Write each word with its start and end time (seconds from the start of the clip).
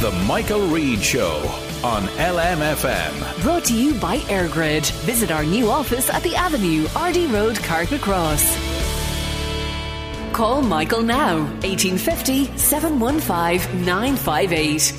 The 0.00 0.12
Michael 0.28 0.68
Reade 0.68 1.02
Show 1.02 1.38
on 1.82 2.04
LMFM. 2.04 3.42
Brought 3.42 3.64
to 3.64 3.74
you 3.74 3.94
by 3.94 4.18
AirGrid. 4.18 4.88
Visit 5.00 5.32
our 5.32 5.42
new 5.42 5.68
office 5.68 6.08
at 6.08 6.22
the 6.22 6.36
Avenue, 6.36 6.84
RD 6.96 7.32
Road, 7.32 7.56
Carrick 7.56 8.00
Cross. 8.00 8.44
Call 10.32 10.62
Michael 10.62 11.02
now, 11.02 11.38
1850 11.64 12.56
715 12.56 13.84
958. 13.84 14.94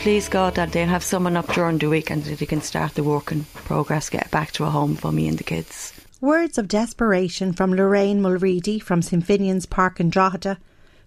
Please 0.00 0.28
God 0.28 0.56
that 0.56 0.72
they'll 0.72 0.88
have 0.88 1.04
someone 1.04 1.36
up 1.36 1.46
during 1.52 1.78
the 1.78 1.86
weekend 1.86 2.24
that 2.24 2.40
they 2.40 2.46
can 2.46 2.60
start 2.60 2.96
the 2.96 3.04
work 3.04 3.30
in 3.30 3.44
progress, 3.54 4.10
get 4.10 4.28
back 4.32 4.50
to 4.50 4.64
a 4.64 4.70
home 4.70 4.96
for 4.96 5.12
me 5.12 5.28
and 5.28 5.38
the 5.38 5.44
kids. 5.44 5.92
Words 6.20 6.58
of 6.58 6.66
desperation 6.66 7.52
from 7.52 7.72
Lorraine 7.72 8.20
Mulready 8.22 8.80
from 8.80 9.02
St 9.02 9.24
Finian's 9.24 9.66
Park 9.66 10.00
in 10.00 10.10
Drogheda, 10.10 10.58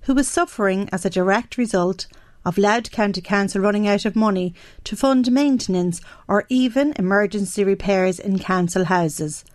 who 0.04 0.14
was 0.14 0.30
suffering 0.30 0.88
as 0.94 1.06
a 1.06 1.10
direct 1.10 1.58
result 1.58 2.08
of 2.46 2.58
Louth 2.58 2.92
County 2.92 3.22
Council 3.22 3.62
running 3.62 3.88
out 3.88 4.06
of 4.06 4.16
money 4.16 4.54
to 4.84 4.96
fund 4.96 5.32
maintenance 5.32 6.02
or 6.28 6.46
even 6.50 6.94
emergency 6.98 7.64
repairs 7.64 8.20
in 8.20 8.40
council 8.40 8.86
houses. 8.86 9.46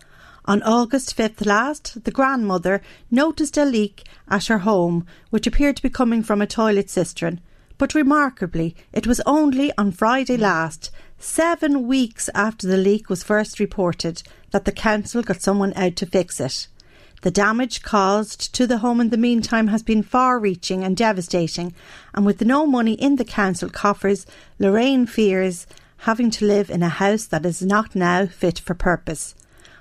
On 0.45 0.63
August 0.63 1.17
5th 1.17 1.45
last, 1.45 2.05
the 2.05 2.13
grandmother 2.13 2.81
noticed 3.11 3.57
a 3.57 3.65
leak 3.65 4.05
at 4.29 4.47
her 4.47 4.59
home, 4.59 5.05
which 5.31 5.47
appeared 5.47 5.77
to 5.77 5.83
be 5.83 5.91
coming 5.91 6.23
from 6.23 6.41
a 6.41 6.47
toilet 6.47 6.89
cistern. 6.89 7.41
But 7.79 7.95
remarkably, 7.95 8.77
it 8.93 9.07
was 9.07 9.21
only 9.27 9.73
on 9.77 9.91
Friday 9.91 10.37
last, 10.37 10.91
seven 11.19 11.87
weeks 11.89 12.31
after 12.35 12.67
the 12.67 12.77
leak 12.77 13.11
was 13.11 13.25
first 13.25 13.59
reported, 13.59 14.23
that 14.53 14.65
the 14.65 14.73
council 14.73 15.23
got 15.23 15.43
someone 15.43 15.73
out 15.75 15.97
to 15.97 16.07
fix 16.07 16.41
it. 16.41 16.69
The 17.23 17.31
damage 17.31 17.83
caused 17.83 18.55
to 18.55 18.67
the 18.67 18.79
home 18.79 19.01
in 19.01 19.11
the 19.11 19.17
meantime 19.17 19.69
has 19.69 19.83
been 19.83 20.03
far 20.03 20.39
reaching 20.39 20.85
and 20.85 20.97
devastating, 20.97 21.75
and 22.15 22.25
with 22.25 22.41
no 22.43 22.67
money 22.67 22.93
in 22.93 23.17
the 23.17 23.25
council 23.25 23.69
coffers, 23.69 24.27
Lorraine 24.59 25.07
fears 25.07 25.67
having 25.99 26.31
to 26.31 26.47
live 26.47 26.71
in 26.71 26.83
a 26.83 26.89
house 26.89 27.25
that 27.25 27.47
is 27.47 27.63
not 27.63 27.95
now 27.95 28.27
fit 28.27 28.59
for 28.59 28.75
purpose. 28.75 29.35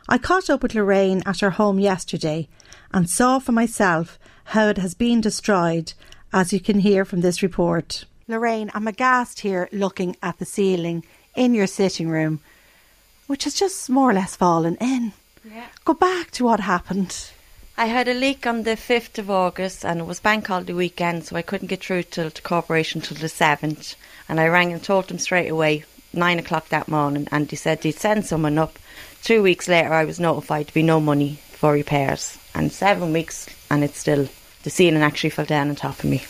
I 0.08 0.18
caught 0.18 0.50
up 0.50 0.64
with 0.64 0.74
Lorraine 0.74 1.24
at 1.26 1.42
her 1.42 1.52
home 1.52 1.80
yesterday 1.80 2.48
and 2.92 3.10
saw 3.10 3.40
for 3.40 3.52
myself 3.52 4.18
how 4.46 4.68
it 4.68 4.78
has 4.78 4.94
been 4.94 5.20
destroyed, 5.20 5.94
as 6.32 6.54
you 6.54 6.60
can 6.60 6.80
hear 6.80 7.06
from 7.06 7.22
this 7.22 7.44
report. 7.44 8.06
Lorraine, 8.28 8.72
I'm 8.74 8.88
aghast 8.88 9.42
here 9.42 9.68
looking 9.72 10.16
at 10.24 10.40
the 10.40 10.46
ceiling 10.46 11.04
in 11.36 11.54
your 11.54 11.68
sitting 11.68 12.10
room, 12.10 12.40
which 13.28 13.44
has 13.44 13.54
just 13.54 13.90
more 13.90 14.12
or 14.12 14.14
less 14.14 14.36
fallen 14.36 14.76
in. 14.78 15.14
Yeah. 15.44 15.68
Go 15.84 15.94
back 15.94 16.32
to 16.32 16.44
what 16.44 16.60
happened. 16.60 17.32
I 17.78 17.88
had 17.88 18.08
a 18.08 18.14
leak 18.14 18.48
on 18.48 18.64
the 18.64 18.78
5th 18.78 19.18
of 19.20 19.30
August 19.30 19.84
and 19.84 20.00
it 20.00 20.06
was 20.06 20.22
bank 20.22 20.48
holiday 20.48 20.72
weekend, 20.74 21.26
so 21.26 21.36
I 21.36 21.42
couldn't 21.42 21.68
get 21.68 21.84
through 21.84 22.04
till 22.04 22.30
the 22.30 22.42
corporation 22.42 23.02
till 23.02 23.18
the 23.18 23.28
7th. 23.28 23.96
And 24.30 24.40
I 24.40 24.48
rang 24.48 24.72
and 24.72 24.82
told 24.82 25.10
them 25.10 25.20
straight 25.20 25.50
away, 25.50 25.84
9 26.14 26.40
o'clock 26.40 26.70
that 26.70 26.88
morning, 26.88 27.28
and 27.32 27.50
they 27.50 27.58
said 27.58 27.82
they'd 27.82 27.92
send 27.92 28.26
someone 28.26 28.58
up. 28.58 28.80
Two 29.24 29.44
weeks 29.44 29.68
later, 29.68 29.92
I 29.94 30.06
was 30.06 30.20
notified 30.22 30.68
to 30.70 30.74
be 30.74 30.84
no 30.84 31.02
money 31.02 31.38
for 31.52 31.74
repairs. 31.74 32.38
And 32.54 32.72
seven 32.72 33.12
weeks, 33.12 33.48
and 33.70 33.84
it's 33.84 34.00
still, 34.00 34.30
the 34.64 34.70
ceiling 34.70 35.02
actually 35.02 35.32
fell 35.32 35.46
down 35.46 35.68
on 35.70 35.76
top 35.76 36.00
of 36.00 36.06
me 36.06 36.24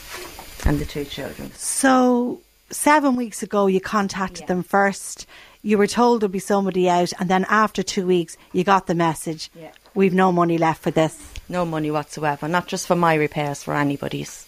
and 0.66 0.80
the 0.80 0.86
two 0.86 1.06
children. 1.06 1.52
So, 1.54 2.42
seven 2.72 3.16
weeks 3.16 3.44
ago, 3.44 3.68
you 3.68 3.80
contacted 3.80 4.42
Yeah. 4.42 4.48
them 4.48 4.64
first. 4.64 5.28
You 5.62 5.78
were 5.78 5.86
told 5.88 6.22
there'd 6.22 6.32
be 6.32 6.40
somebody 6.40 6.90
out, 6.90 7.14
and 7.20 7.30
then 7.30 7.46
after 7.50 7.84
two 7.84 8.08
weeks, 8.08 8.36
you 8.52 8.64
got 8.64 8.88
the 8.88 8.96
message. 8.96 9.52
Yeah. 9.54 9.70
We've 9.94 10.14
no 10.14 10.32
money 10.32 10.58
left 10.58 10.82
for 10.82 10.92
this. 10.92 11.16
No 11.48 11.66
money 11.66 11.92
whatsoever, 11.92 12.48
not 12.48 12.68
just 12.68 12.88
for 12.88 12.96
my 12.96 13.14
repairs, 13.14 13.64
for 13.64 13.76
anybody's. 13.76 14.48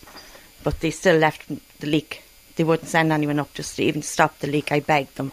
But 0.63 0.79
they 0.79 0.91
still 0.91 1.17
left 1.17 1.47
the 1.79 1.87
leak. 1.87 2.23
They 2.55 2.63
wouldn't 2.63 2.89
send 2.89 3.11
anyone 3.11 3.39
up 3.39 3.53
just 3.53 3.75
to 3.75 3.83
even 3.83 4.01
stop 4.01 4.39
the 4.39 4.47
leak. 4.47 4.71
I 4.71 4.79
begged 4.79 5.15
them. 5.15 5.31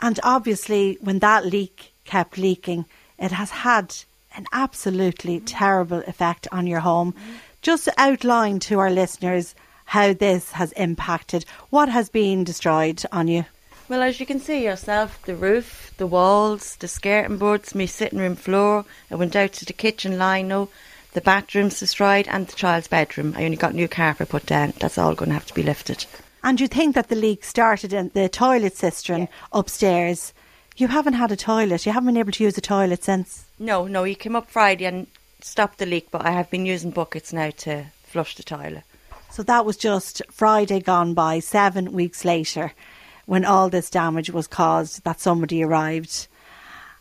And 0.00 0.18
obviously, 0.22 0.98
when 1.00 1.18
that 1.18 1.44
leak 1.44 1.92
kept 2.04 2.38
leaking, 2.38 2.86
it 3.18 3.32
has 3.32 3.50
had 3.50 3.94
an 4.36 4.46
absolutely 4.52 5.40
terrible 5.40 6.02
effect 6.06 6.46
on 6.52 6.66
your 6.66 6.80
home. 6.80 7.14
Just 7.62 7.88
outline 7.98 8.60
to 8.60 8.78
our 8.78 8.90
listeners 8.90 9.54
how 9.84 10.12
this 10.12 10.52
has 10.52 10.72
impacted, 10.72 11.44
what 11.70 11.88
has 11.88 12.08
been 12.08 12.44
destroyed 12.44 13.02
on 13.10 13.26
you. 13.28 13.44
Well, 13.90 14.04
as 14.04 14.20
you 14.20 14.24
can 14.24 14.38
see 14.38 14.62
yourself, 14.62 15.20
the 15.24 15.34
roof, 15.34 15.92
the 15.96 16.06
walls, 16.06 16.76
the 16.76 16.86
skirting 16.86 17.38
boards, 17.38 17.74
my 17.74 17.86
sitting 17.86 18.20
room 18.20 18.36
floor. 18.36 18.84
I 19.10 19.16
went 19.16 19.34
out 19.34 19.52
to 19.54 19.64
the 19.64 19.72
kitchen 19.72 20.16
lino, 20.16 20.68
the 21.12 21.20
bathroom's 21.20 21.80
destroyed, 21.80 22.28
and 22.28 22.46
the 22.46 22.54
child's 22.54 22.86
bedroom. 22.86 23.34
I 23.36 23.44
only 23.44 23.56
got 23.56 23.74
new 23.74 23.88
carpet 23.88 24.28
put 24.28 24.46
down. 24.46 24.74
That's 24.78 24.96
all 24.96 25.16
going 25.16 25.30
to 25.30 25.34
have 25.34 25.46
to 25.46 25.54
be 25.54 25.64
lifted. 25.64 26.06
And 26.44 26.60
you 26.60 26.68
think 26.68 26.94
that 26.94 27.08
the 27.08 27.16
leak 27.16 27.42
started 27.42 27.92
in 27.92 28.12
the 28.14 28.28
toilet 28.28 28.76
cistern 28.76 29.26
upstairs. 29.52 30.32
You 30.76 30.86
haven't 30.86 31.14
had 31.14 31.32
a 31.32 31.36
toilet. 31.36 31.84
You 31.84 31.90
haven't 31.90 32.14
been 32.14 32.16
able 32.16 32.30
to 32.30 32.44
use 32.44 32.56
a 32.56 32.60
toilet 32.60 33.02
since. 33.02 33.46
No, 33.58 33.88
no, 33.88 34.04
he 34.04 34.14
came 34.14 34.36
up 34.36 34.48
Friday 34.48 34.84
and 34.84 35.08
stopped 35.40 35.78
the 35.78 35.86
leak, 35.86 36.12
but 36.12 36.24
I 36.24 36.30
have 36.30 36.48
been 36.48 36.64
using 36.64 36.92
buckets 36.92 37.32
now 37.32 37.50
to 37.50 37.86
flush 38.04 38.36
the 38.36 38.44
toilet. 38.44 38.84
So 39.32 39.42
that 39.42 39.64
was 39.64 39.76
just 39.76 40.22
Friday 40.30 40.78
gone 40.78 41.12
by, 41.12 41.40
seven 41.40 41.90
weeks 41.90 42.24
later, 42.24 42.72
when 43.30 43.44
all 43.44 43.68
this 43.68 43.90
damage 43.90 44.28
was 44.28 44.48
caused, 44.48 45.04
that 45.04 45.20
somebody 45.20 45.62
arrived. 45.62 46.26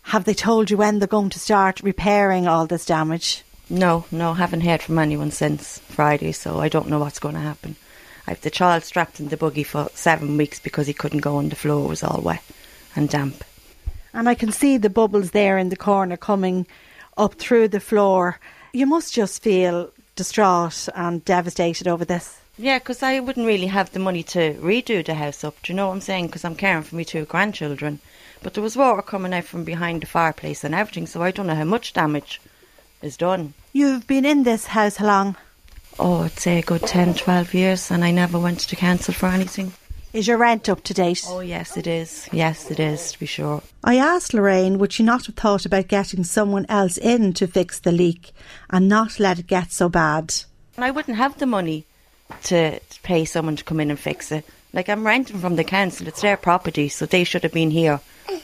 Have 0.04 0.26
they 0.26 0.36
told 0.36 0.70
you 0.70 0.78
when 0.78 1.00
they're 1.00 1.08
going 1.08 1.32
to 1.32 1.40
start 1.40 1.82
repairing 1.82 2.48
all 2.48 2.68
this 2.68 2.86
damage? 2.86 3.44
No, 3.68 4.06
no, 4.12 4.36
haven't 4.36 4.62
heard 4.62 4.84
from 4.84 5.00
anyone 5.00 5.32
since 5.32 5.80
Friday, 5.80 6.32
so 6.32 6.60
I 6.60 6.70
don't 6.70 6.88
know 6.88 7.00
what's 7.00 7.18
going 7.18 7.34
to 7.34 7.42
happen. 7.42 7.76
I've 8.28 8.42
the 8.42 8.52
child 8.52 8.84
strapped 8.84 9.20
in 9.20 9.30
the 9.30 9.38
buggy 9.38 9.64
for 9.64 9.90
seven 9.96 10.38
weeks 10.38 10.60
because 10.60 10.86
he 10.86 10.94
couldn't 10.94 11.22
go 11.22 11.38
on 11.38 11.50
the 11.50 11.56
floor, 11.56 11.86
it 11.86 11.90
was 11.90 12.04
all 12.04 12.22
wet 12.22 12.44
and 12.96 13.10
damp. 13.10 13.44
And 14.14 14.30
I 14.30 14.36
can 14.36 14.52
see 14.52 14.78
the 14.78 14.92
bubbles 14.92 15.32
there 15.32 15.58
in 15.58 15.70
the 15.70 15.76
corner 15.76 16.16
coming 16.16 16.68
up 17.18 17.40
through 17.40 17.70
the 17.70 17.80
floor. 17.80 18.40
You 18.72 18.86
must 18.86 19.16
just 19.16 19.42
feel 19.42 19.92
distraught 20.16 20.90
and 20.94 21.26
devastated 21.26 21.88
over 21.88 22.06
this. 22.06 22.39
Yeah, 22.62 22.78
'cause 22.80 23.02
I 23.02 23.22
wouldn't 23.22 23.48
really 23.48 23.68
have 23.68 23.94
the 23.94 24.00
money 24.00 24.22
to 24.24 24.54
redo 24.56 25.06
the 25.06 25.14
house 25.14 25.46
up. 25.46 25.56
Do 25.64 25.72
you 25.72 25.78
know 25.78 25.88
what 25.88 25.94
I'm 25.94 26.02
saying? 26.02 26.28
'Cause 26.28 26.44
I'm 26.44 26.56
caring 26.56 26.84
for 26.84 26.98
my 26.98 27.04
two 27.04 27.24
grandchildren. 27.24 28.02
But 28.44 28.54
there 28.54 28.62
was 28.62 28.76
water 28.76 29.02
coming 29.02 29.34
out 29.34 29.46
from 29.46 29.64
behind 29.64 30.02
the 30.02 30.08
fireplace 30.08 30.66
and 30.66 30.76
everything, 30.76 31.08
so 31.08 31.24
I 31.24 31.32
don't 31.32 31.48
know 31.48 31.56
how 31.56 31.64
much 31.64 31.94
damage 31.94 32.42
is 33.02 33.16
done. 33.16 33.54
You've 33.72 34.08
been 34.08 34.26
in 34.26 34.44
this 34.44 34.66
house 34.66 34.98
how 34.98 35.08
long? 35.08 35.38
Oh, 35.98 36.24
I'd 36.24 36.38
say 36.38 36.60
a 36.60 36.62
good 36.62 36.86
10, 36.86 37.14
12 37.14 37.54
years, 37.54 37.90
and 37.92 38.04
I 38.04 38.12
never 38.12 38.38
went 38.38 38.60
to 38.60 38.76
council 38.76 39.14
for 39.14 39.28
anything. 39.28 39.72
Is 40.12 40.28
your 40.28 40.38
rent 40.38 40.68
up 40.68 40.84
to 40.84 40.94
date? 40.94 41.24
Oh, 41.30 41.40
yes, 41.40 41.78
it 41.78 41.88
is. 41.88 42.28
Yes, 42.34 42.70
it 42.70 42.80
is, 42.82 43.14
to 43.14 43.20
be 43.20 43.26
sure. 43.26 43.64
I 43.86 43.96
asked 43.96 44.34
Lorraine 44.34 44.80
would 44.80 44.92
she 44.92 45.04
not 45.04 45.28
have 45.28 45.36
thought 45.36 45.66
about 45.66 45.88
getting 45.88 46.26
someone 46.26 46.66
else 46.68 46.98
in 46.98 47.32
to 47.36 47.48
fix 47.48 47.80
the 47.80 47.94
leak 47.94 48.34
and 48.70 48.90
not 48.90 49.18
let 49.18 49.40
it 49.40 49.48
get 49.48 49.72
so 49.72 49.88
bad. 49.88 50.34
I 50.78 50.92
wouldn't 50.92 51.18
have 51.18 51.38
the 51.38 51.46
money 51.46 51.86
to, 52.44 52.80
pay 53.04 53.26
someone 53.26 53.56
to 53.56 53.64
come 53.64 53.80
in 53.80 53.90
and 53.90 54.00
fix 54.00 54.32
it. 54.32 54.46
Like 54.74 54.90
I'm 54.90 55.06
renting 55.06 55.40
from 55.40 55.56
the 55.56 55.64
council, 55.64 56.08
it's 56.08 56.22
their 56.22 56.38
property, 56.38 56.90
so 56.90 57.06
they 57.06 57.24
should 57.24 57.44
have 57.44 57.54
been 57.54 57.72
here 57.72 58.02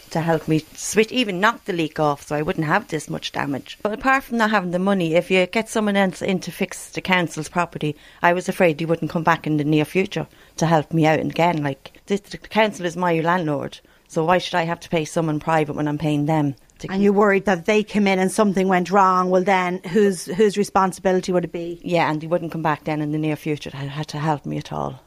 to 0.09 0.21
help 0.21 0.47
me 0.47 0.59
switch, 0.73 1.11
even 1.11 1.39
knock 1.39 1.65
the 1.65 1.73
leak 1.73 1.99
off, 1.99 2.25
so 2.25 2.35
I 2.35 2.41
wouldn't 2.41 2.65
have 2.65 2.87
this 2.87 3.09
much 3.09 3.31
damage. 3.31 3.77
But 3.83 3.93
apart 3.93 4.23
from 4.23 4.37
not 4.37 4.49
having 4.49 4.71
the 4.71 4.79
money, 4.79 5.13
if 5.13 5.29
you 5.29 5.45
get 5.45 5.69
someone 5.69 5.95
else 5.95 6.21
in 6.21 6.39
to 6.39 6.51
fix 6.51 6.89
the 6.89 7.01
council's 7.01 7.49
property, 7.49 7.95
I 8.23 8.33
was 8.33 8.49
afraid 8.49 8.81
you 8.81 8.87
wouldn't 8.87 9.11
come 9.11 9.23
back 9.23 9.45
in 9.45 9.57
the 9.57 9.63
near 9.63 9.85
future 9.85 10.27
to 10.57 10.65
help 10.65 10.93
me 10.93 11.05
out 11.05 11.19
again. 11.19 11.61
Like 11.61 12.01
this, 12.07 12.21
the 12.21 12.37
council 12.37 12.85
is 12.85 12.97
my 12.97 13.19
landlord, 13.19 13.79
so 14.07 14.23
why 14.23 14.39
should 14.39 14.55
I 14.55 14.63
have 14.63 14.79
to 14.79 14.89
pay 14.89 15.05
someone 15.05 15.39
private 15.39 15.75
when 15.75 15.87
I'm 15.87 15.97
paying 15.97 16.25
them? 16.25 16.55
To 16.87 16.93
And 16.93 17.03
you're 17.03 17.13
worried 17.13 17.45
that 17.45 17.65
they 17.65 17.83
came 17.83 18.07
in 18.07 18.19
and 18.19 18.31
something 18.31 18.67
went 18.67 18.91
wrong. 18.91 19.29
Well, 19.29 19.43
then 19.43 19.81
whose 19.89 20.25
whose 20.25 20.57
responsibility 20.57 21.31
would 21.31 21.45
it 21.45 21.51
be? 21.51 21.79
Yeah, 21.83 22.09
and 22.09 22.21
he 22.21 22.27
wouldn't 22.27 22.51
come 22.51 22.61
back 22.61 22.83
then 22.83 23.01
in 23.01 23.11
the 23.11 23.17
near 23.17 23.35
future 23.35 23.71
to 23.71 23.77
had 23.77 24.07
to 24.09 24.19
help 24.19 24.45
me 24.45 24.57
at 24.57 24.71
all. 24.71 25.01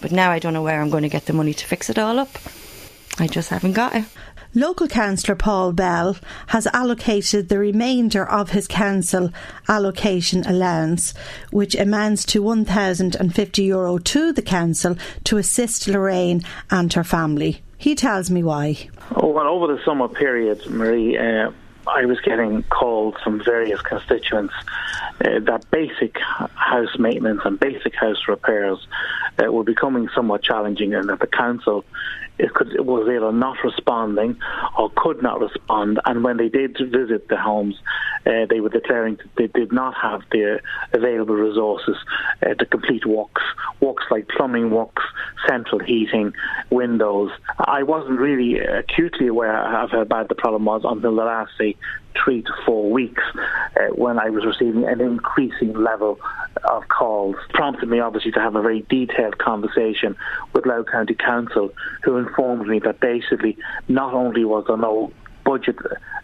But 0.00 0.12
now 0.12 0.30
I 0.30 0.38
don't 0.38 0.54
know 0.54 0.62
where 0.62 0.80
I'm 0.80 0.90
going 0.90 1.02
to 1.02 1.08
get 1.08 1.26
the 1.26 1.32
money 1.32 1.54
to 1.54 1.66
fix 1.66 1.90
it 1.90 1.98
all 1.98 2.18
up. 2.18 2.30
I 3.18 3.26
just 3.26 3.50
haven't 3.50 3.74
got 3.74 3.94
it. 3.94 4.04
Local 4.54 4.88
councillor 4.88 5.36
Paul 5.36 5.72
Bell 5.72 6.16
has 6.48 6.66
allocated 6.68 7.48
the 7.48 7.58
remainder 7.58 8.28
of 8.28 8.50
his 8.50 8.66
council 8.66 9.30
allocation 9.68 10.44
allowance, 10.44 11.14
which 11.52 11.76
amounts 11.76 12.24
to 12.26 12.42
€1,050 12.42 13.64
Euro 13.66 13.98
to 13.98 14.32
the 14.32 14.42
council 14.42 14.96
to 15.24 15.36
assist 15.36 15.86
Lorraine 15.86 16.42
and 16.70 16.92
her 16.94 17.04
family. 17.04 17.62
He 17.80 17.94
tells 17.94 18.30
me 18.30 18.42
why. 18.42 18.90
Oh, 19.16 19.28
well, 19.28 19.46
over 19.46 19.74
the 19.74 19.82
summer 19.86 20.06
period, 20.06 20.68
Marie, 20.68 21.16
uh, 21.16 21.50
I 21.86 22.04
was 22.04 22.20
getting 22.20 22.62
calls 22.64 23.14
from 23.24 23.42
various 23.42 23.80
constituents 23.80 24.52
uh, 25.24 25.40
that 25.40 25.64
basic 25.70 26.18
house 26.18 26.98
maintenance 26.98 27.40
and 27.46 27.58
basic 27.58 27.94
house 27.94 28.28
repairs 28.28 28.86
uh, 29.42 29.50
were 29.50 29.64
becoming 29.64 30.10
somewhat 30.14 30.42
challenging 30.42 30.92
and 30.92 31.08
that 31.08 31.20
the 31.20 31.26
council 31.26 31.86
it 32.40 32.54
could, 32.54 32.72
it 32.72 32.86
was 32.86 33.06
either 33.08 33.32
not 33.32 33.56
responding 33.62 34.36
or 34.78 34.90
could 34.96 35.22
not 35.22 35.40
respond. 35.40 36.00
And 36.06 36.24
when 36.24 36.38
they 36.38 36.48
did 36.48 36.78
visit 36.78 37.28
the 37.28 37.36
homes, 37.36 37.76
uh, 38.26 38.46
they 38.48 38.60
were 38.60 38.70
declaring 38.70 39.16
that 39.16 39.28
they 39.36 39.46
did 39.46 39.72
not 39.72 39.94
have 39.94 40.22
the 40.30 40.60
available 40.92 41.34
resources 41.34 41.96
uh, 42.42 42.54
to 42.54 42.66
complete 42.66 43.04
works, 43.06 43.42
works 43.80 44.04
like 44.10 44.28
plumbing 44.28 44.70
works, 44.70 45.02
central 45.46 45.80
heating, 45.80 46.32
windows. 46.70 47.30
I 47.58 47.82
wasn't 47.82 48.18
really 48.18 48.58
acutely 48.58 49.26
aware 49.26 49.56
of 49.82 49.90
how 49.90 50.04
bad 50.04 50.28
the 50.28 50.34
problem 50.34 50.64
was 50.64 50.82
until 50.84 51.14
the 51.14 51.22
last, 51.22 51.52
say, 51.58 51.76
three 52.22 52.42
to 52.42 52.52
four 52.66 52.90
weeks 52.90 53.22
uh, 53.36 53.94
when 53.94 54.18
I 54.18 54.30
was 54.30 54.44
receiving 54.44 54.84
an 54.84 55.00
increasing 55.00 55.74
level 55.74 56.18
of 56.64 56.88
calls. 56.88 57.36
Prompted 57.50 57.88
me 57.88 58.00
obviously 58.00 58.32
to 58.32 58.40
have 58.40 58.56
a 58.56 58.62
very 58.62 58.82
detailed 58.88 59.38
conversation 59.38 60.16
with 60.52 60.66
Louth 60.66 60.86
County 60.90 61.14
Council 61.14 61.70
who 62.02 62.16
informed 62.16 62.66
me 62.66 62.80
that 62.80 63.00
basically 63.00 63.56
not 63.88 64.14
only 64.14 64.44
was 64.44 64.64
there 64.66 64.76
no 64.76 65.12
budget 65.44 65.76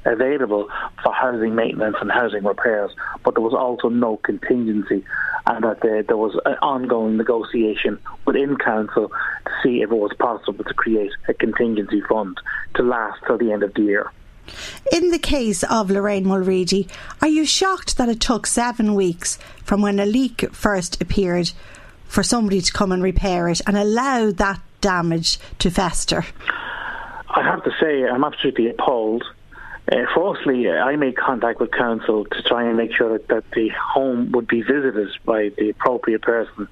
available 0.04 0.68
for 1.02 1.12
housing 1.12 1.54
maintenance 1.54 1.96
and 2.00 2.10
housing 2.10 2.44
repairs, 2.44 2.90
but 3.24 3.34
there 3.34 3.42
was 3.42 3.54
also 3.54 3.88
no 3.88 4.16
contingency, 4.18 5.04
and 5.46 5.64
that 5.64 5.80
there, 5.82 6.02
there 6.02 6.16
was 6.16 6.38
an 6.44 6.54
ongoing 6.62 7.16
negotiation 7.16 7.98
within 8.24 8.56
council 8.56 9.08
to 9.08 9.52
see 9.62 9.82
if 9.82 9.90
it 9.90 9.96
was 9.96 10.12
possible 10.18 10.64
to 10.64 10.74
create 10.74 11.10
a 11.28 11.34
contingency 11.34 12.00
fund 12.08 12.38
to 12.74 12.82
last 12.82 13.20
till 13.26 13.38
the 13.38 13.52
end 13.52 13.62
of 13.62 13.74
the 13.74 13.82
year. 13.82 14.10
In 14.92 15.10
the 15.10 15.18
case 15.18 15.62
of 15.64 15.90
Lorraine 15.90 16.26
Mulready, 16.26 16.88
are 17.20 17.28
you 17.28 17.44
shocked 17.44 17.96
that 17.96 18.08
it 18.08 18.20
took 18.20 18.46
seven 18.46 18.94
weeks 18.94 19.38
from 19.64 19.82
when 19.82 19.98
a 19.98 20.06
leak 20.06 20.52
first 20.52 21.00
appeared 21.00 21.52
for 22.06 22.22
somebody 22.22 22.60
to 22.60 22.72
come 22.72 22.92
and 22.92 23.02
repair 23.02 23.48
it 23.48 23.60
and 23.66 23.76
allow 23.76 24.30
that 24.30 24.60
damage 24.80 25.38
to 25.58 25.70
fester? 25.70 26.24
I 27.28 27.42
have 27.42 27.62
to 27.64 27.70
say, 27.80 28.04
I'm 28.04 28.24
absolutely 28.24 28.70
appalled. 28.70 29.24
Uh, 29.90 29.98
firstly, 30.14 30.68
I 30.70 30.96
made 30.96 31.16
contact 31.16 31.60
with 31.60 31.70
council 31.70 32.24
to 32.24 32.42
try 32.42 32.66
and 32.66 32.76
make 32.76 32.92
sure 32.92 33.12
that, 33.18 33.28
that 33.28 33.44
the 33.52 33.68
home 33.68 34.32
would 34.32 34.48
be 34.48 34.62
visited 34.62 35.08
by 35.24 35.50
the 35.56 35.70
appropriate 35.70 36.22
person. 36.22 36.68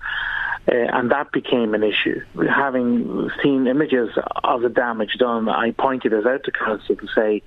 Uh, 0.67 0.75
and 0.75 1.11
that 1.11 1.31
became 1.31 1.75
an 1.75 1.83
issue. 1.83 2.25
Having 2.49 3.31
seen 3.43 3.67
images 3.67 4.11
of 4.43 4.63
the 4.63 4.71
damage 4.71 5.15
done, 5.19 5.49
I 5.49 5.73
pointed 5.73 6.13
this 6.13 6.25
out 6.25 6.45
to 6.45 6.53
council 6.53 6.97
to 6.97 7.07
say, 7.15 7.43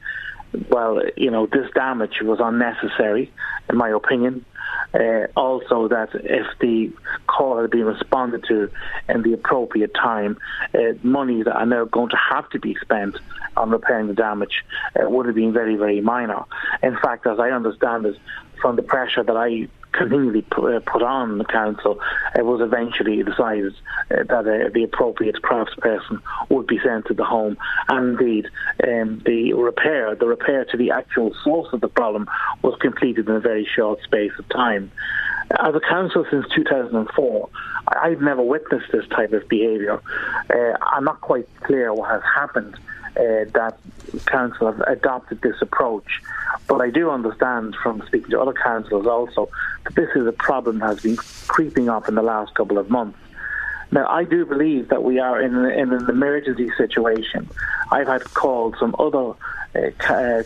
well, 0.70 1.02
you 1.16 1.32
know, 1.32 1.46
this 1.48 1.70
damage 1.74 2.22
was 2.22 2.40
unnecessary, 2.42 3.32
in 3.70 3.78
my 3.78 3.90
opinion. 3.90 4.46
Uh, 4.94 5.28
also, 5.36 5.88
that 5.88 6.10
if 6.14 6.48
the 6.60 6.92
call 7.28 7.60
had 7.60 7.70
been 7.70 7.86
responded 7.86 8.44
to 8.48 8.70
in 9.10 9.22
the 9.24 9.34
appropriate 9.34 9.94
time, 9.94 10.38
uh, 10.74 10.94
money 11.04 11.44
that 11.44 11.56
are 11.56 11.66
now 11.66 11.86
going 11.86 12.10
to 12.10 12.18
have 12.18 12.50
to 12.52 12.60
be 12.60 12.76
spent 12.82 13.18
on 13.58 13.70
repairing 13.70 14.08
the 14.08 14.14
damage 14.14 14.64
uh, 14.96 15.10
would 15.10 15.26
have 15.26 15.36
been 15.36 15.52
very, 15.52 15.76
very 15.76 16.02
minor. 16.02 16.44
In 16.82 16.98
fact, 16.98 17.28
as 17.28 17.40
I 17.40 17.50
understand 17.50 18.06
it, 18.06 18.18
from 18.62 18.76
the 18.76 18.82
pressure 18.82 19.24
that 19.24 19.38
I 19.38 19.68
continually 19.98 20.46
uh, 20.52 20.80
put 20.86 21.02
on 21.02 21.38
the 21.38 21.46
council, 21.46 22.00
it 22.36 22.46
was 22.46 22.62
eventually 22.62 23.22
decided 23.24 23.74
uh, 24.12 24.24
that 24.24 24.48
uh, 24.48 24.70
the 24.74 24.84
appropriate 24.84 25.36
craftsperson 25.42 26.22
would 26.50 26.68
be 26.68 26.80
sent 26.80 27.06
to 27.08 27.14
the 27.14 27.26
home. 27.26 27.58
And 27.90 28.20
indeed, 28.20 28.48
um, 28.84 29.22
the 29.26 29.54
repair, 29.54 30.16
the 30.16 30.28
repair 30.28 30.66
to 30.66 30.78
the 30.78 30.92
actual 30.92 31.34
source 31.44 31.68
of 31.74 31.82
the 31.82 31.88
problem, 31.88 32.28
was 32.62 32.78
completed 32.80 33.28
in 33.28 33.36
a 33.36 33.40
very 33.40 33.68
short 33.76 34.02
space 34.04 34.32
of 34.38 34.48
time. 34.50 34.92
As 35.60 35.74
a 35.76 35.80
council 35.80 36.26
since 36.30 36.46
2004, 36.54 37.50
I've 37.88 38.22
never 38.22 38.42
witnessed 38.42 38.92
this 38.92 39.08
type 39.08 39.32
of 39.32 39.48
behaviour. 39.48 40.02
Uh, 40.54 40.78
I'm 40.82 41.06
not 41.06 41.22
quite 41.22 41.48
clear 41.64 41.94
what 41.94 42.10
has 42.10 42.22
happened 42.36 42.78
uh, 43.16 43.46
that 43.54 43.78
council 44.26 44.72
have 44.72 44.82
adopted 44.82 45.42
this 45.42 45.56
approach. 45.62 46.22
But 46.68 46.82
I 46.82 46.90
do 46.90 47.10
understand 47.10 47.76
from 47.82 48.02
speaking 48.06 48.32
to 48.32 48.42
other 48.42 48.54
councils 48.54 49.08
also 49.08 49.50
that 49.84 49.96
this 49.96 50.10
is 50.16 50.28
a 50.28 50.32
problem 50.32 50.80
that 50.80 50.88
has 50.88 51.02
been 51.02 51.18
creeping 51.18 51.90
up 51.90 52.08
in 52.08 52.16
the 52.16 52.22
last 52.22 52.54
couple 52.56 52.78
of 52.78 52.90
months. 52.90 53.18
Now, 53.92 54.08
I 54.08 54.26
do 54.26 54.46
believe 54.46 54.90
that 54.90 55.04
we 55.04 55.20
are 55.20 55.42
in, 55.42 55.56
in 55.56 55.94
an 55.94 56.10
emergency 56.10 56.70
situation. 56.78 57.50
I've 57.90 58.08
had 58.08 58.24
calls 58.34 58.76
from 58.76 58.96
other 59.00 59.34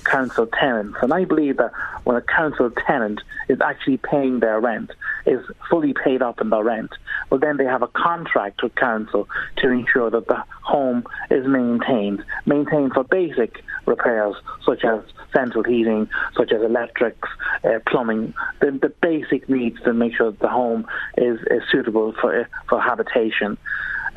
council 0.04 0.48
tenants, 0.48 0.98
and 1.02 1.14
I 1.14 1.26
believe 1.26 1.58
that 1.58 1.72
when 2.04 2.16
a 2.16 2.22
council 2.22 2.72
tenant 2.86 3.22
is 3.48 3.60
actually 3.62 3.98
paying 3.98 4.40
their 4.40 4.60
rent, 4.60 4.92
is 5.26 5.40
fully 5.70 5.94
paid 5.94 6.22
up 6.22 6.42
in 6.42 6.50
their 6.50 6.64
rent, 6.64 6.92
well, 7.30 7.40
then 7.40 7.58
they 7.58 7.66
have 7.66 7.82
a 7.82 7.88
contract 7.88 8.64
with 8.64 8.76
council 8.76 9.28
to 9.58 9.70
ensure 9.70 10.10
that 10.10 10.28
the 10.28 10.44
home 10.64 11.06
is 11.30 11.46
maintained, 11.48 12.24
maintained 12.46 12.94
for 12.94 13.04
basic 13.04 13.64
repairs 13.86 14.36
such 14.66 14.84
as 14.84 15.02
central 15.34 15.64
heating, 15.64 16.10
such 16.36 16.52
as 16.52 16.62
electrics, 16.62 17.30
uh, 17.64 17.80
plumbing, 17.88 18.34
the, 18.60 18.72
the 18.72 18.94
basic 19.02 19.48
needs 19.50 19.82
to 19.82 19.94
make 19.94 20.16
sure 20.16 20.32
that 20.32 20.40
the 20.40 20.48
home 20.48 20.86
is, 21.18 21.40
is 21.50 21.62
suitable 21.72 22.14
for 22.20 22.48
for 22.68 22.82
habitation. 22.82 23.58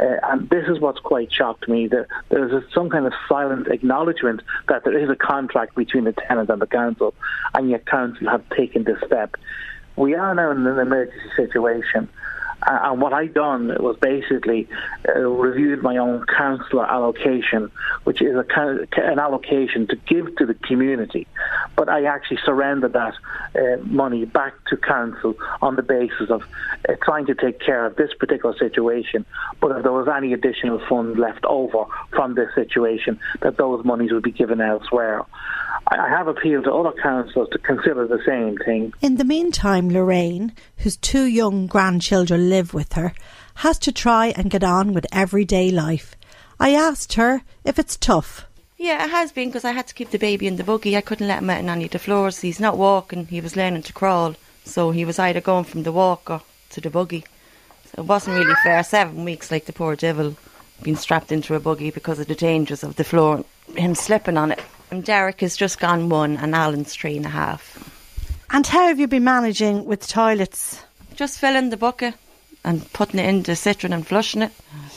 Uh, 0.01 0.17
and 0.25 0.51
this 0.51 0.67
is 0.69 0.81
what's 0.81 0.99
quite 1.01 1.33
shocked 1.33 1.69
me. 1.69 1.87
That 1.87 2.07
there's 2.29 2.53
a, 2.53 2.65
some 2.73 2.91
kind 2.91 3.07
of 3.07 3.13
silent 3.29 3.69
acknowledgement 3.69 4.43
that 4.69 4.85
there 4.85 4.99
is 4.99 5.09
a 5.09 5.17
contract 5.17 5.77
between 5.77 6.05
the 6.05 6.13
tenant 6.13 6.51
and 6.51 6.61
the 6.61 6.67
council, 6.67 7.15
and 7.55 7.71
yet 7.71 7.87
council 7.87 8.29
have 8.29 8.49
taken 8.51 8.85
this 8.85 8.99
step. 9.07 9.37
We 9.97 10.15
are 10.15 10.35
now 10.35 10.51
in 10.51 10.67
an 10.67 10.79
emergency 10.79 11.31
situation. 11.37 12.09
Uh, 12.67 12.79
and 12.85 13.01
what 13.01 13.13
I 13.13 13.27
done 13.27 13.69
was 13.81 13.97
basically 13.99 14.69
uh, 15.09 15.21
reviewed 15.21 15.83
my 15.83 15.97
own 15.97 16.25
councillor 16.27 16.87
allocation, 16.87 17.71
which 18.05 18.23
is 18.23 18.35
a, 18.37 18.87
an 18.97 19.19
allocation 19.19 19.87
to 19.89 19.97
give 19.97 20.37
to 20.37 20.47
the 20.47 20.55
community. 20.55 21.27
But 21.77 21.89
I 21.89 22.05
actually 22.05 22.39
surrendered 22.45 22.95
that 22.95 23.15
uh, 23.55 23.83
money 23.85 24.25
back 24.25 24.55
to 24.67 24.77
council 24.77 25.35
on 25.61 25.77
the 25.77 25.83
basis 25.83 26.31
of 26.31 26.43
uh, 26.89 26.95
trying 27.03 27.27
to 27.27 27.35
take 27.35 27.61
care 27.61 27.85
of 27.85 27.97
this 27.97 28.15
particular 28.15 28.57
situation. 28.57 29.27
But 29.61 29.77
if 29.77 29.83
there 29.83 29.93
was 29.93 30.09
any 30.09 30.33
additional 30.33 30.81
funds 30.89 31.19
left 31.19 31.45
over 31.45 31.85
from 32.11 32.35
this 32.35 32.55
situation, 32.55 33.19
that 33.41 33.57
those 33.57 33.85
monies 33.85 34.13
would 34.13 34.23
be 34.23 34.33
given 34.33 34.61
elsewhere. 34.61 35.25
I 35.89 36.09
have 36.09 36.29
appealed 36.29 36.65
to 36.65 36.73
other 36.73 36.93
councils 37.01 37.49
to 37.51 37.59
consider 37.59 38.07
the 38.07 38.23
same 38.25 38.57
thing. 38.59 38.93
In 39.03 39.17
the 39.17 39.25
meantime, 39.25 39.91
Lorraine, 39.91 40.53
whose 40.79 40.97
two 40.97 41.25
young 41.25 41.67
grandchildren 41.67 42.49
live 42.49 42.73
with 42.73 42.95
her, 42.95 43.13
has 43.57 43.79
to 43.81 43.93
try 43.93 44.29
and 44.29 44.51
get 44.51 44.65
on 44.65 44.93
with 44.93 45.07
everyday 45.13 45.71
life. 45.71 46.17
I 46.59 46.75
asked 46.75 47.15
her 47.15 47.43
if 47.65 47.79
it's 47.79 47.97
tough. 47.97 48.47
Yeah, 48.79 49.05
it 49.05 49.11
has 49.11 49.33
been 49.33 49.49
because 49.49 49.65
I 49.65 49.73
had 49.73 49.87
to 49.89 49.95
keep 49.95 50.11
the 50.11 50.19
baby 50.19 50.47
in 50.47 50.57
the 50.57 50.65
buggy. 50.65 50.97
I 50.97 51.01
couldn't 51.01 51.29
let 51.29 51.43
him 51.43 51.51
out 51.51 51.59
on 51.61 51.69
any 51.69 51.85
of 51.85 51.91
the 51.91 51.99
floors. 51.99 52.41
He's 52.41 52.61
not 52.61 52.79
walking, 52.79 53.27
he 53.27 53.41
was 53.41 53.57
learning 53.57 53.83
to 53.83 53.93
crawl. 53.93 54.35
So 54.65 54.91
he 54.91 55.05
was 55.05 55.19
either 55.19 55.41
going 55.41 55.65
from 55.65 55.83
the 55.83 55.93
walker 55.93 56.41
to 56.71 56.81
the 56.81 56.91
buggy. 56.91 57.25
So 57.87 58.03
it 58.03 58.07
wasn't 58.07 58.39
really 58.39 58.55
fair. 58.63 58.83
Seven 58.83 59.25
weeks, 59.25 59.51
like 59.51 59.67
the 59.67 59.73
poor 59.73 59.95
devil, 59.95 60.37
being 60.83 60.97
strapped 60.97 61.31
into 61.31 61.55
a 61.55 61.61
buggy 61.61 61.91
because 61.91 62.19
of 62.19 62.27
the 62.27 62.35
dangers 62.35 62.83
of 62.83 62.97
the 62.97 63.05
floor, 63.05 63.45
him 63.77 63.95
slipping 63.95 64.37
on 64.37 64.53
it. 64.53 64.61
And 64.95 65.05
Derek 65.05 65.41
has 65.41 65.57
just 65.57 65.81
gone 65.81 66.09
one, 66.09 66.37
and 66.37 66.55
Alan's 66.55 66.95
three 66.95 67.17
and 67.17 67.27
a 67.27 67.31
half. 67.31 67.91
And 68.51 68.65
how 68.65 68.87
have 68.87 69.01
you 69.01 69.09
been 69.09 69.25
managing 69.25 69.87
with 69.87 70.07
toilets? 70.07 70.85
Just 71.17 71.41
filling 71.41 71.71
the 71.71 71.77
bucket 71.77 72.15
and 72.65 72.93
putting 72.93 73.19
it 73.19 73.29
in 73.29 73.43
the 73.43 73.57
cistern 73.57 73.93
and 73.93 74.07
flushing 74.07 74.43
it. 74.43 74.53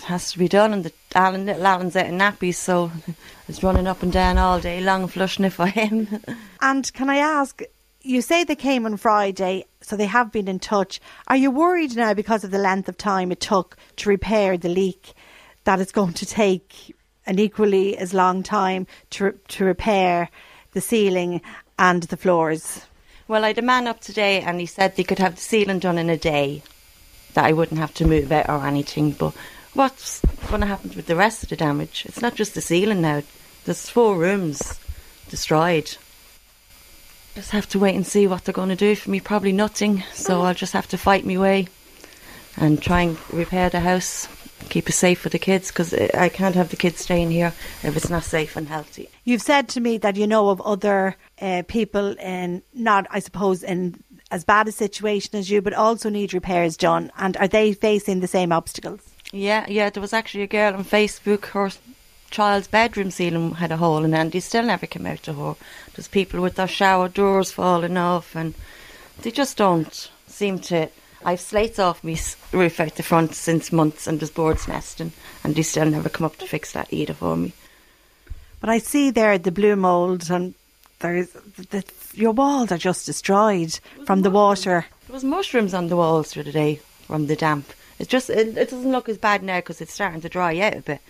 has 0.05 0.31
to 0.33 0.37
be 0.37 0.47
done, 0.47 0.71
and 0.71 0.83
the 0.83 0.93
Alan, 1.15 1.47
little 1.47 1.65
Alan's 1.65 1.95
out 1.95 2.05
in 2.05 2.19
nappies, 2.19 2.57
so 2.57 2.91
it's 3.47 3.63
running 3.63 3.87
up 3.87 4.03
and 4.03 4.13
down 4.13 4.37
all 4.37 4.59
day 4.59 4.81
long, 4.81 5.07
flushing 5.07 5.45
it 5.45 5.53
for 5.53 5.65
him. 5.65 6.07
And 6.61 6.93
can 6.93 7.09
I 7.09 7.17
ask, 7.17 7.63
you 8.03 8.21
say 8.21 8.43
they 8.43 8.55
came 8.55 8.85
on 8.85 8.97
Friday, 8.97 9.65
so 9.81 9.97
they 9.97 10.05
have 10.05 10.31
been 10.31 10.47
in 10.47 10.59
touch. 10.59 11.01
Are 11.27 11.37
you 11.37 11.49
worried 11.49 11.95
now 11.95 12.13
because 12.13 12.43
of 12.43 12.51
the 12.51 12.59
length 12.59 12.87
of 12.87 12.99
time 12.99 13.31
it 13.31 13.39
took 13.39 13.75
to 13.95 14.09
repair 14.09 14.57
the 14.57 14.69
leak 14.69 15.13
that 15.63 15.81
it's 15.81 15.91
going 15.91 16.13
to 16.13 16.25
take 16.27 16.95
an 17.27 17.37
equally 17.37 17.97
as 17.97 18.13
long 18.13 18.41
time 18.41 18.87
to 19.11 19.33
to 19.49 19.65
repair 19.65 20.29
the 20.71 20.81
ceiling 20.81 21.41
and 21.77 22.03
the 22.03 22.17
floors? 22.17 22.81
Well, 23.27 23.43
I 23.43 23.47
had 23.47 23.57
a 23.57 23.61
man 23.61 23.87
up 23.87 23.99
today, 23.99 24.41
and 24.41 24.59
he 24.59 24.65
said 24.65 24.95
they 24.95 25.03
could 25.03 25.19
have 25.19 25.35
the 25.35 25.41
ceiling 25.41 25.79
done 25.79 25.97
in 25.97 26.09
a 26.09 26.17
day, 26.17 26.63
that 27.33 27.45
I 27.45 27.51
wouldn't 27.51 27.79
have 27.79 27.93
to 27.95 28.07
move 28.07 28.31
it 28.31 28.47
or 28.47 28.65
anything. 28.65 29.11
But 29.11 29.33
what's 29.73 30.21
going 30.47 30.61
to 30.61 30.67
happen 30.67 30.93
with 30.95 31.07
the 31.07 31.15
rest 31.15 31.43
of 31.43 31.49
the 31.49 31.57
damage? 31.57 32.05
It's 32.05 32.21
not 32.21 32.35
just 32.35 32.55
the 32.55 32.61
ceiling 32.61 33.01
now. 33.01 33.23
There's 33.65 33.89
four 33.89 34.15
rooms 34.15 34.79
destroyed. 35.29 35.97
Just 37.35 37.51
have 37.51 37.67
to 37.69 37.79
wait 37.79 37.95
and 37.95 38.07
see 38.07 38.27
what 38.27 38.45
they're 38.45 38.53
going 38.53 38.69
to 38.69 38.75
do 38.75 38.95
for 38.95 39.11
me. 39.11 39.19
Probably 39.19 39.51
nothing. 39.51 40.03
So 40.13 40.41
I'll 40.41 40.53
just 40.53 40.73
have 40.73 40.87
to 40.87 40.97
fight 40.97 41.25
my 41.25 41.37
way 41.37 41.67
and 42.55 42.81
try 42.81 43.01
and 43.01 43.17
repair 43.31 43.69
the 43.69 43.81
house, 43.81 44.27
keep 44.69 44.89
it 44.89 44.93
safe 44.93 45.19
for 45.19 45.29
the 45.29 45.39
kids 45.39 45.69
because 45.69 45.93
I 45.93 46.29
can't 46.29 46.55
have 46.55 46.69
the 46.69 46.75
kids 46.75 47.01
staying 47.01 47.31
here 47.31 47.53
if 47.83 47.95
it's 47.95 48.09
not 48.09 48.23
safe 48.23 48.55
and 48.55 48.67
healthy. 48.67 49.09
You've 49.23 49.41
said 49.41 49.69
to 49.69 49.79
me 49.79 49.97
that 49.99 50.15
you 50.15 50.27
know 50.27 50.49
of 50.49 50.61
other 50.61 51.15
uh, 51.41 51.63
people 51.67 52.15
in 52.17 52.63
not, 52.73 53.07
I 53.09 53.19
suppose, 53.19 53.63
in 53.63 54.03
as 54.31 54.43
bad 54.43 54.67
a 54.67 54.71
situation 54.71 55.37
as 55.37 55.49
you, 55.49 55.61
but 55.61 55.73
also 55.73 56.09
need 56.09 56.33
repairs 56.33 56.75
done. 56.75 57.11
And 57.17 57.37
are 57.37 57.47
they 57.47 57.73
facing 57.73 58.19
the 58.19 58.27
same 58.27 58.51
obstacles? 58.51 59.01
Yeah, 59.31 59.65
yeah. 59.67 59.89
There 59.89 60.01
was 60.01 60.13
actually 60.13 60.43
a 60.43 60.47
girl 60.47 60.73
on 60.73 60.83
Facebook. 60.83 61.45
Her 61.45 61.71
child's 62.29 62.67
bedroom 62.67 63.11
ceiling 63.11 63.55
had 63.55 63.71
a 63.71 63.77
hole 63.77 64.03
in 64.03 64.13
it, 64.13 64.17
and 64.17 64.31
they 64.31 64.39
still 64.39 64.63
never 64.63 64.85
came 64.85 65.05
out 65.05 65.23
to 65.23 65.33
her. 65.33 65.55
There's 65.95 66.07
people 66.07 66.41
with 66.41 66.55
their 66.55 66.67
shower 66.67 67.09
doors 67.09 67.51
falling 67.51 67.97
off, 67.97 68.35
and 68.35 68.53
they 69.21 69.31
just 69.31 69.57
don't 69.57 70.11
seem 70.27 70.59
to. 70.59 70.89
I've 71.25 71.39
slates 71.41 71.79
off 71.79 72.03
my 72.03 72.11
s- 72.13 72.35
roof 72.51 72.79
out 72.79 72.95
the 72.95 73.03
front 73.03 73.33
since 73.33 73.71
months, 73.71 74.07
and 74.07 74.19
there's 74.19 74.31
boards 74.31 74.67
nesting, 74.67 75.11
and 75.43 75.55
they 75.55 75.63
still 75.63 75.85
never 75.89 76.09
come 76.09 76.25
up 76.25 76.37
to 76.37 76.47
fix 76.47 76.71
that 76.73 76.91
either 76.93 77.13
for 77.13 77.35
me. 77.35 77.53
But 78.59 78.69
I 78.69 78.77
see 78.79 79.11
there 79.11 79.37
the 79.37 79.51
blue 79.51 79.75
mould, 79.75 80.29
and 80.29 80.53
there's 80.99 81.29
the, 81.31 81.83
your 82.13 82.31
walls 82.31 82.71
are 82.71 82.77
just 82.77 83.05
destroyed 83.05 83.79
from 84.05 84.21
the 84.21 84.31
water. 84.31 84.85
There 85.07 85.13
was 85.13 85.23
mushrooms 85.23 85.73
on 85.73 85.87
the 85.87 85.97
walls 85.97 86.31
through 86.31 86.43
the 86.43 86.51
day 86.51 86.81
from 87.01 87.27
the 87.27 87.35
damp. 87.35 87.67
It's 87.99 88.09
just 88.09 88.29
it, 88.29 88.57
it 88.57 88.69
doesn't 88.69 88.91
look 88.91 89.09
as 89.09 89.17
bad 89.17 89.43
now 89.43 89.57
because 89.59 89.81
it's 89.81 89.93
starting 89.93 90.21
to 90.21 90.29
dry 90.29 90.57
out 90.59 90.75
a 90.75 90.81
bit. 90.81 91.01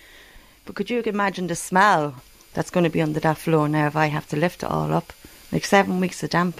But 0.65 0.75
could 0.75 0.89
you 0.89 1.01
imagine 1.01 1.47
the 1.47 1.55
smell 1.55 2.15
that's 2.53 2.69
going 2.69 2.83
to 2.83 2.89
be 2.89 3.01
under 3.01 3.19
that 3.21 3.37
floor 3.37 3.67
now 3.69 3.87
if 3.87 3.95
I 3.95 4.07
have 4.07 4.27
to 4.29 4.37
lift 4.37 4.63
it 4.63 4.69
all 4.69 4.93
up? 4.93 5.13
Like 5.51 5.63
seven 5.65 5.99
weeks 5.99 6.23
of 6.23 6.29
damp. 6.29 6.59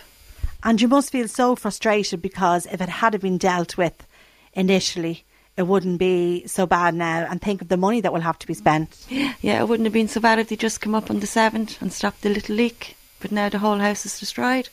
And 0.63 0.81
you 0.81 0.87
must 0.87 1.11
feel 1.11 1.27
so 1.27 1.55
frustrated 1.55 2.21
because 2.21 2.65
if 2.65 2.81
it 2.81 2.89
had 2.89 3.19
been 3.21 3.37
dealt 3.37 3.77
with 3.77 4.07
initially, 4.53 5.23
it 5.55 5.63
wouldn't 5.63 5.99
be 5.99 6.45
so 6.47 6.65
bad 6.65 6.93
now. 6.95 7.27
And 7.29 7.41
think 7.41 7.61
of 7.61 7.69
the 7.69 7.77
money 7.77 8.01
that 8.01 8.13
will 8.13 8.21
have 8.21 8.39
to 8.39 8.47
be 8.47 8.53
spent. 8.53 9.05
Yeah, 9.09 9.61
it 9.61 9.67
wouldn't 9.67 9.85
have 9.85 9.93
been 9.93 10.07
so 10.07 10.21
bad 10.21 10.39
if 10.39 10.49
they 10.49 10.55
just 10.55 10.81
come 10.81 10.95
up 10.95 11.09
on 11.09 11.19
the 11.19 11.27
seventh 11.27 11.81
and 11.81 11.91
stopped 11.91 12.21
the 12.21 12.29
little 12.29 12.55
leak. 12.55 12.95
But 13.19 13.31
now 13.31 13.49
the 13.49 13.59
whole 13.59 13.79
house 13.79 14.05
is 14.05 14.19
destroyed. 14.19 14.69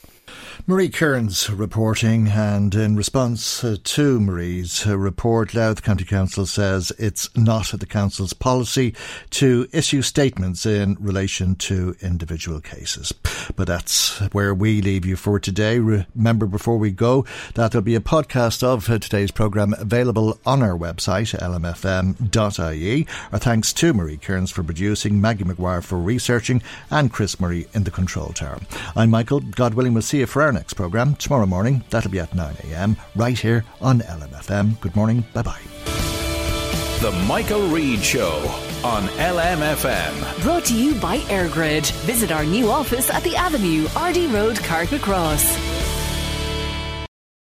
Marie 0.67 0.89
Kearns 0.89 1.51
reporting, 1.51 2.29
and 2.29 2.75
in 2.75 2.97
response 2.97 3.63
uh, 3.63 3.77
to 3.85 4.19
Marie's 4.19 4.87
uh, 4.87 4.97
report, 4.97 5.53
Louth 5.53 5.83
County 5.83 6.05
Council 6.05 6.47
says 6.47 6.91
it's 6.99 7.29
not 7.37 7.67
the 7.67 7.85
council's 7.85 8.33
policy 8.33 8.95
to 9.31 9.69
issue 9.73 10.01
statements 10.01 10.65
in 10.65 10.97
relation 10.99 11.55
to 11.57 11.95
individual 12.01 12.61
cases. 12.63 13.13
But 13.57 13.67
that's 13.67 14.21
where 14.33 14.55
we 14.55 14.81
leave 14.81 15.05
you 15.05 15.17
for 15.17 15.39
today. 15.39 15.79
Remember, 15.79 16.47
before 16.47 16.79
we 16.79 16.93
go, 16.93 17.27
that 17.55 17.73
there'll 17.73 17.83
be 17.83 17.95
a 17.95 18.01
podcast 18.01 18.63
of 18.63 18.89
uh, 18.89 18.99
today's 18.99 19.31
programme 19.31 19.75
available 19.79 20.39
on 20.47 20.63
our 20.63 20.79
website, 20.79 21.39
lmfm.ie. 21.39 23.07
Our 23.33 23.39
thanks 23.39 23.73
to 23.75 23.93
Marie 23.93 24.17
Kearns 24.17 24.51
for 24.51 24.63
producing, 24.63 25.21
Maggie 25.21 25.45
McGuire 25.45 25.85
for 25.85 25.99
researching, 25.99 26.63
and 26.91 27.13
Chris 27.13 27.39
Murray 27.39 27.67
in 27.75 27.85
the 27.85 27.91
control 27.91 28.29
tower. 28.29 28.61
I'm 28.97 29.11
Michael. 29.11 29.41
God 29.41 29.75
willing, 29.75 29.93
we'll 29.93 30.03
see 30.03 30.14
you 30.17 30.27
for 30.27 30.43
our 30.43 30.53
next 30.53 30.75
programme 30.75 31.15
tomorrow 31.17 31.47
morning. 31.47 31.85
That'll 31.91 32.11
be 32.11 32.21
at 32.21 32.31
9am, 32.31 32.97
right 33.17 33.39
here 33.39 33.65
on 33.81 34.01
LMFM. 34.01 34.81
Good 34.81 34.95
morning. 34.97 35.25
Bye 35.33 35.43
bye. 35.43 35.61
The 37.01 37.13
Michael 37.27 37.69
Reade 37.69 38.03
Show 38.03 38.39
on 38.85 39.05
LMFM. 39.19 40.43
Brought 40.43 40.65
to 40.67 40.77
you 40.77 40.95
by 41.01 41.19
AirGrid. 41.19 41.91
Visit 42.03 42.33
our 42.33 42.45
new 42.45 42.71
office 42.71 43.11
at 43.11 43.23
the 43.23 43.37
Avenue, 43.37 43.87
RD 43.97 44.33
Road, 44.33 44.59
Carrick 44.59 45.01
Cross. 45.01 45.74